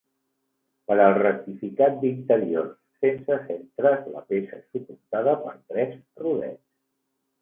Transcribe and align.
Per 0.91 0.95
al 1.01 1.17
rectificat 1.17 1.99
d'interiors 2.05 2.71
sense 3.05 3.37
centres 3.51 4.09
la 4.15 4.25
peça 4.33 4.59
és 4.63 4.67
suportada 4.73 5.37
per 5.45 5.53
tres 5.59 5.95
rodets. 6.25 6.65